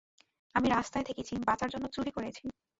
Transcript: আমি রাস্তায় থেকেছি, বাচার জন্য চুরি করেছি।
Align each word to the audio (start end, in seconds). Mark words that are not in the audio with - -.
আমি 0.55 0.67
রাস্তায় 0.69 1.05
থেকেছি, 1.05 1.33
বাচার 1.47 1.69
জন্য 1.69 1.85
চুরি 1.95 2.11
করেছি। 2.11 2.43